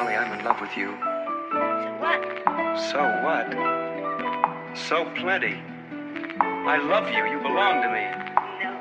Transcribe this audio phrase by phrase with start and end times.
[0.00, 0.96] Holly, I'm in love with you.
[1.52, 2.24] So what?
[2.88, 3.52] So what?
[4.72, 5.60] So plenty.
[6.40, 7.20] I love you.
[7.28, 8.08] You belong to me.
[8.64, 8.72] No.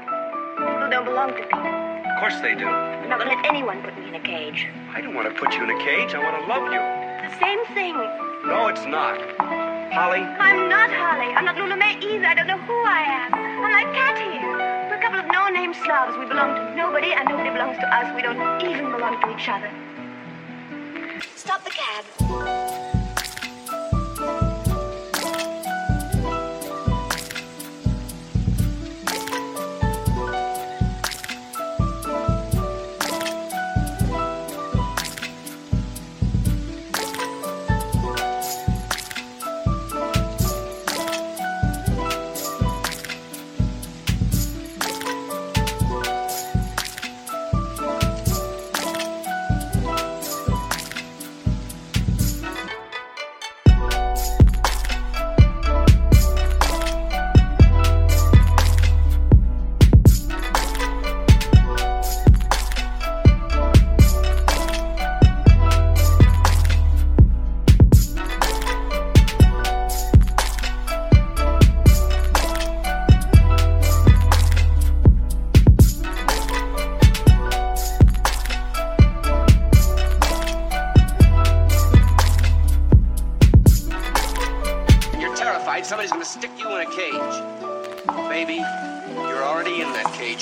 [0.63, 1.60] People don't belong to people.
[1.60, 2.63] Of course they do.
[2.63, 4.70] I'm not gonna let anyone put me in a cage.
[4.96, 6.16] I don't want to put you in a cage.
[6.16, 6.80] I want to love you.
[6.80, 8.00] The same thing.
[8.48, 9.20] No, it's not.
[9.92, 11.36] Holly, I'm not Holly.
[11.36, 12.28] I'm not Lula Mae either.
[12.28, 13.36] I don't know who I am.
[13.36, 14.40] I'm like Cat here.
[14.88, 16.16] We're a couple of no-name slobs.
[16.16, 18.08] We belong to nobody, and nobody belongs to us.
[18.16, 19.68] We don't even belong to each other.
[21.39, 22.48] Stop the cab.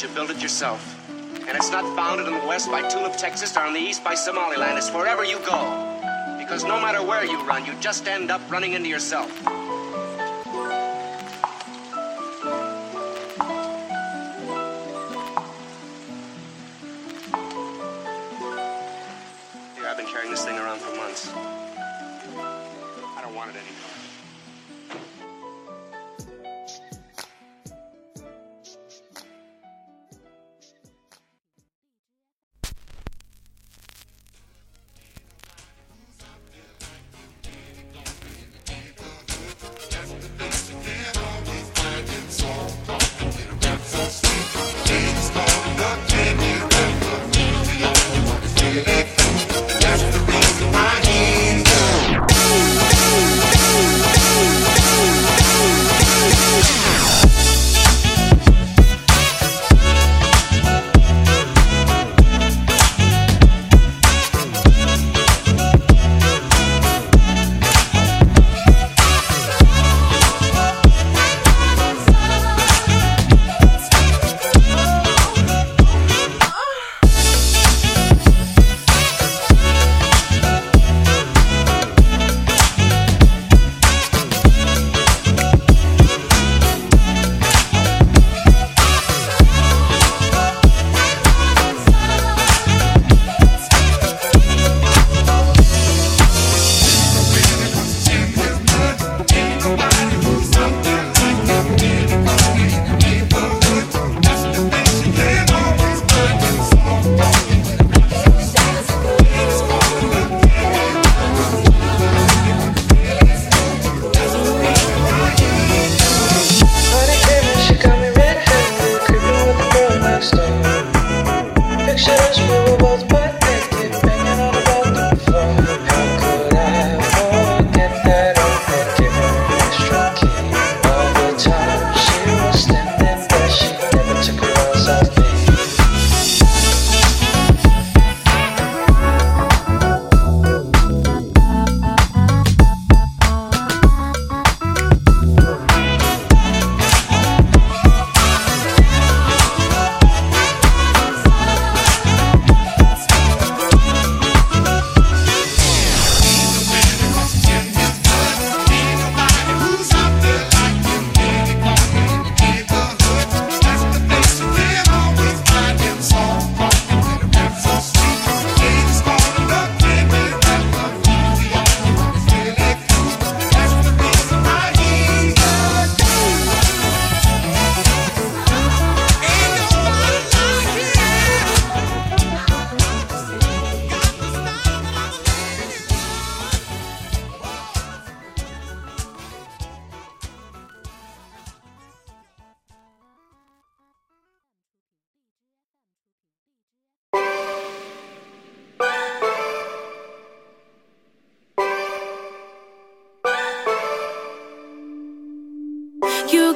[0.03, 0.09] In.
[0.09, 0.95] You built it yourself.
[1.47, 4.15] And it's not bounded in the west by Tulip, Texas, or on the east by
[4.15, 4.77] Somaliland.
[4.77, 5.95] It's wherever you go.
[6.37, 9.31] Because no matter where you run, you just end up running into yourself.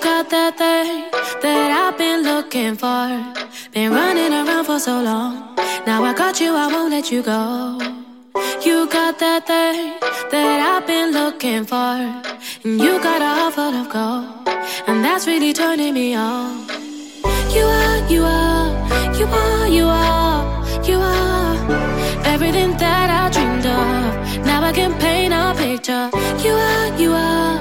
[0.02, 1.10] Got that thing
[1.42, 3.08] that I've been looking for.
[3.72, 5.56] Been running around for so long.
[5.86, 7.78] Now I got you, I won't let you go.
[8.66, 9.94] You got that thing
[10.32, 11.96] that I've been looking for.
[12.64, 14.50] And you got a heart full of gold.
[14.88, 16.68] And that's really turning me on.
[17.56, 21.52] You are, you are, you are, you are, you are
[22.26, 24.46] everything that I dreamed of.
[24.46, 26.10] Now I can paint a picture.
[26.46, 27.56] You are, you are,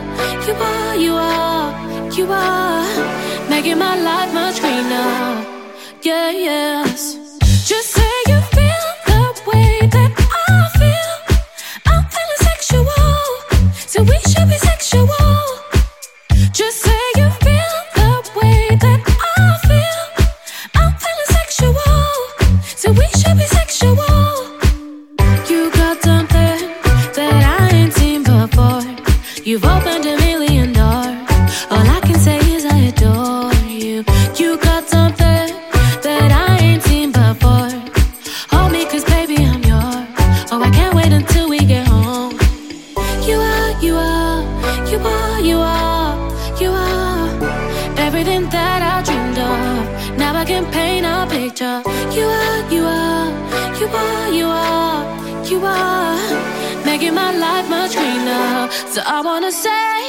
[0.47, 1.50] you are, you are,
[2.21, 5.11] you are making my life much greener.
[6.03, 7.30] Yeah, yes.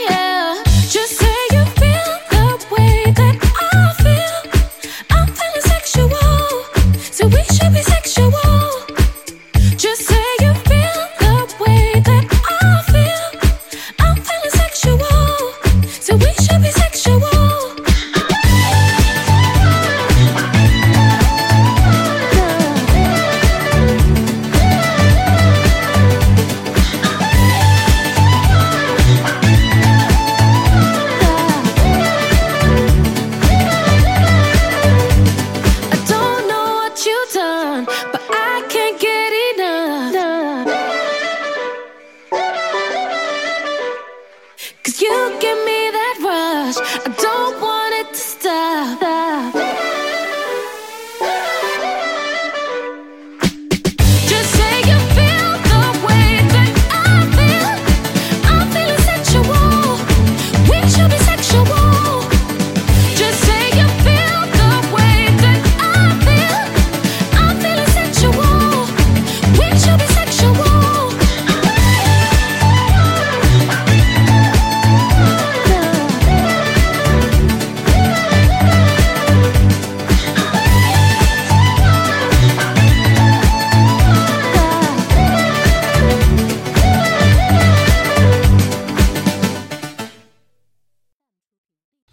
[0.10, 0.31] Yeah,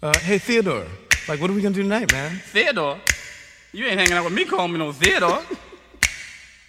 [0.01, 0.85] Uh, hey, Theodore.
[1.27, 2.39] Like, what are we gonna do tonight, man?
[2.45, 2.97] Theodore?
[3.73, 5.43] You ain't hanging out with me calling me no Theodore.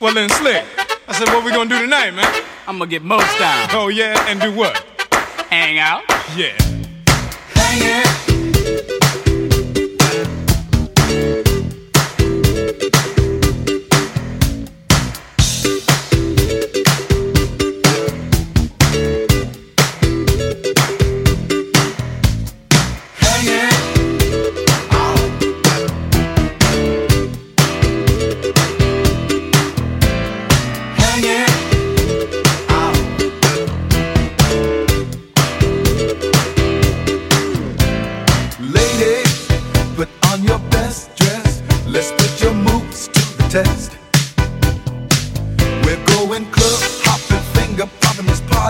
[0.01, 0.65] Well, then, Slick.
[1.07, 2.45] I said, what we gonna do tonight, man?
[2.67, 3.69] I'm gonna get most down.
[3.71, 4.77] Oh, yeah, and do what?
[5.49, 6.03] Hang out.
[6.35, 6.80] Yeah.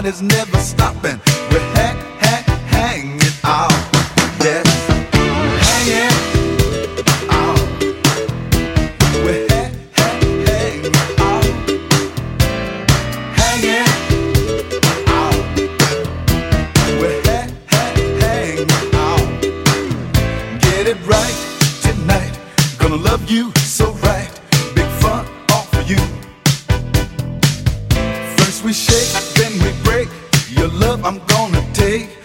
[0.02, 1.29] This party's never stopping.
[28.50, 30.08] We shake, then we break.
[30.50, 32.19] Your love I'm gonna take.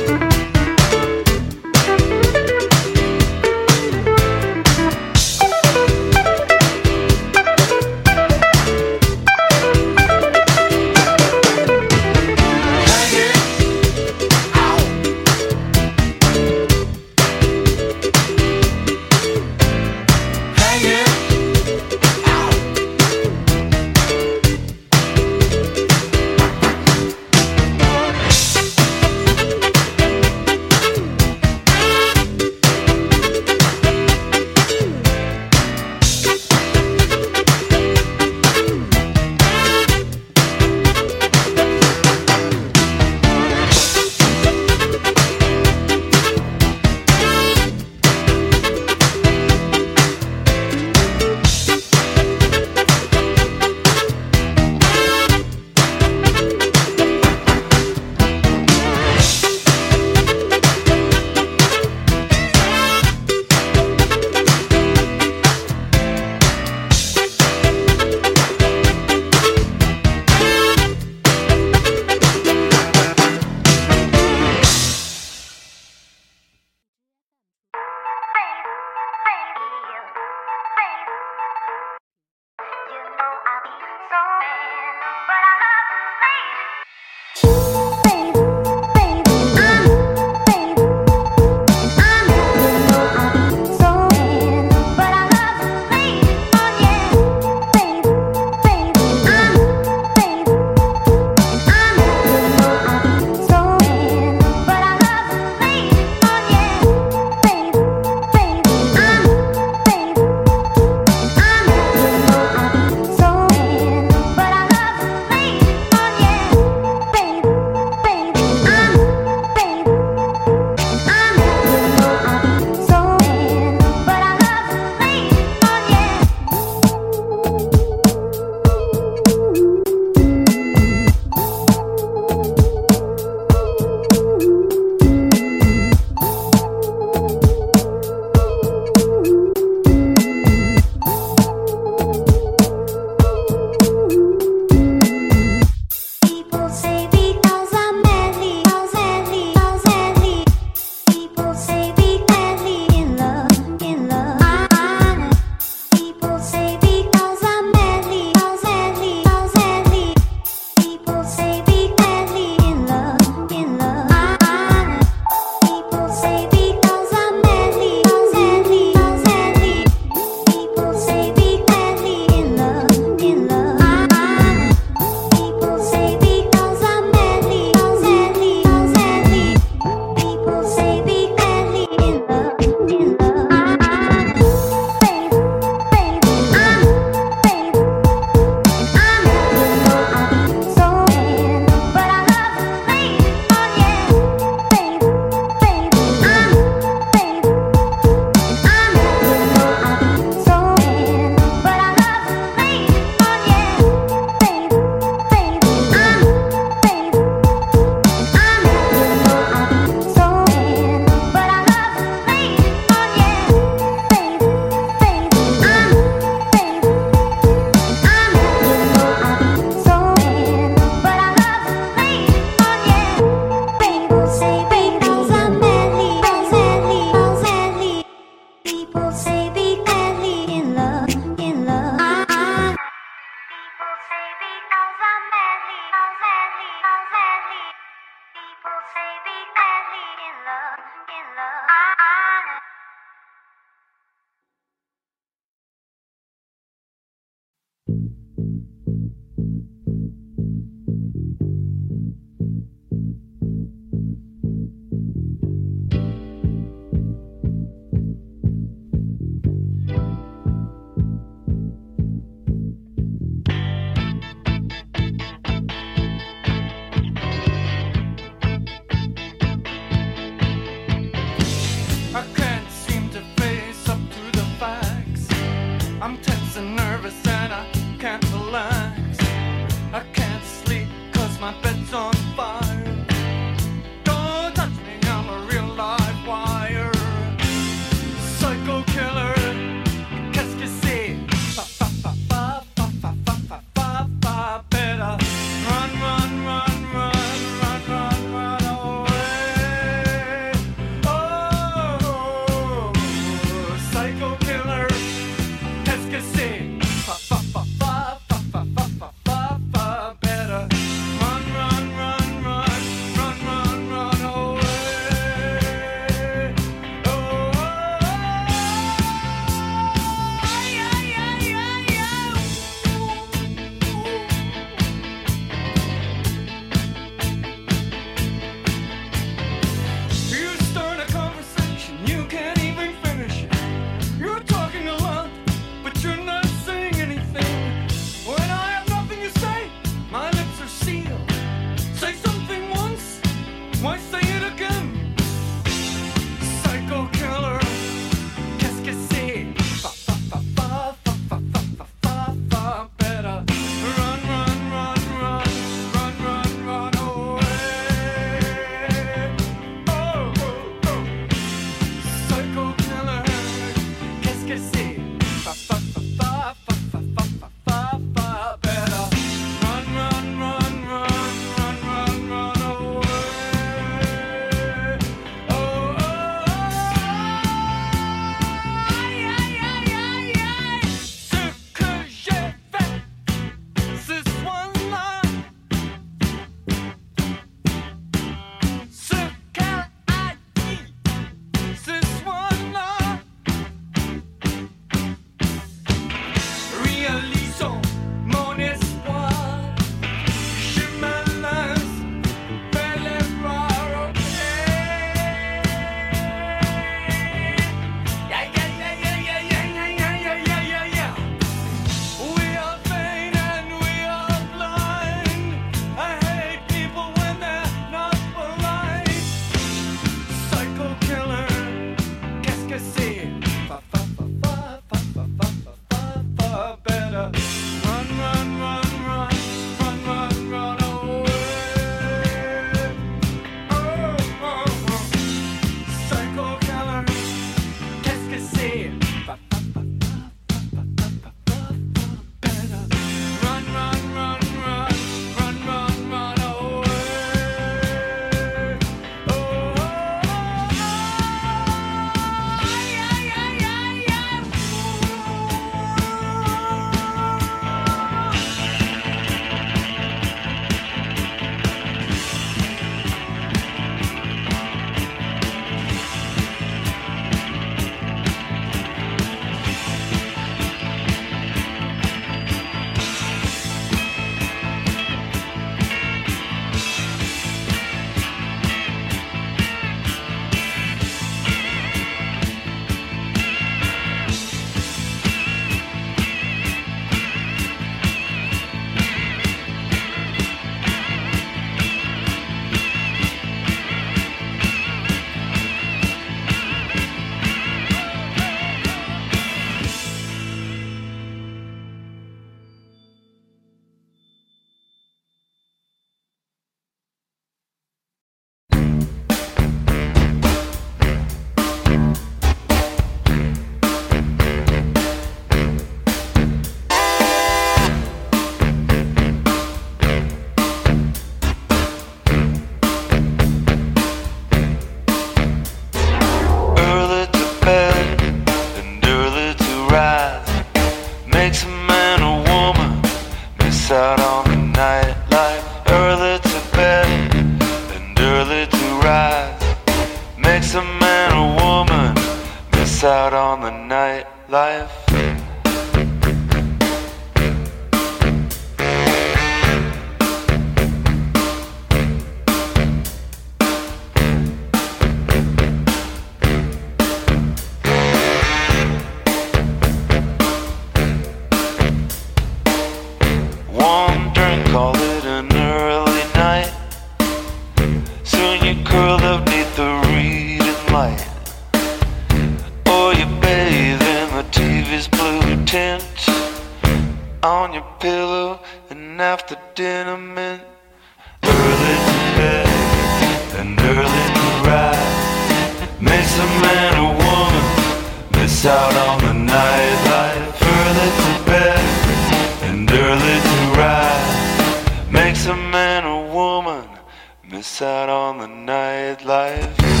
[597.91, 600.00] Out on the nightlife.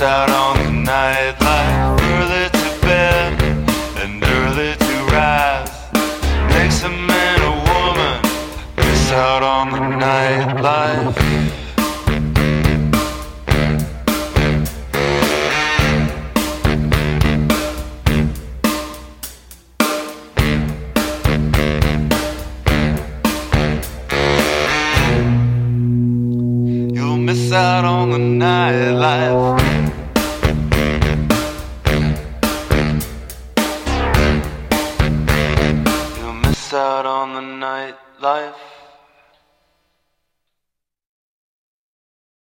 [0.00, 1.43] Out on the nightlife.